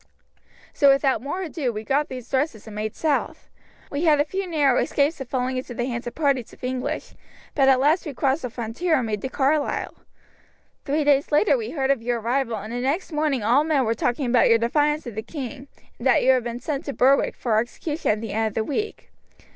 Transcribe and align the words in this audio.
So 0.73 0.89
without 0.89 1.21
more 1.21 1.43
ado 1.43 1.71
we 1.71 1.83
got 1.83 2.09
these 2.09 2.27
dresses 2.27 2.65
and 2.65 2.75
made 2.75 2.95
south. 2.95 3.51
We 3.91 4.05
had 4.05 4.19
a 4.19 4.25
few 4.25 4.47
narrow 4.47 4.81
escapes 4.81 5.21
of 5.21 5.29
falling 5.29 5.57
into 5.57 5.75
the 5.75 5.85
hands 5.85 6.07
of 6.07 6.15
parties 6.15 6.51
of 6.53 6.63
English, 6.63 7.13
but 7.53 7.69
at 7.69 7.79
last 7.79 8.07
we 8.07 8.15
crossed 8.15 8.41
the 8.41 8.49
frontier 8.49 8.95
and 8.97 9.05
made 9.05 9.21
to 9.21 9.29
Carlisle. 9.29 9.93
Three 10.85 11.03
days 11.03 11.31
later 11.31 11.55
we 11.55 11.69
heard 11.69 11.91
of 11.91 12.01
your 12.01 12.19
arrival, 12.19 12.57
and 12.57 12.73
the 12.73 12.79
next 12.81 13.11
morning 13.11 13.43
all 13.43 13.63
men 13.63 13.85
were 13.85 13.93
talking 13.93 14.25
about 14.25 14.49
your 14.49 14.57
defiance 14.57 15.05
of 15.05 15.13
the 15.13 15.21
king, 15.21 15.67
and 15.99 16.07
that 16.07 16.23
you 16.23 16.31
had 16.31 16.43
been 16.43 16.59
sent 16.59 16.85
to 16.85 16.93
Berwick 16.93 17.35
for 17.35 17.59
execution 17.59 18.09
at 18.09 18.21
the 18.21 18.31
end 18.33 18.47
of 18.47 18.53
the 18.55 18.63
week. 18.63 19.11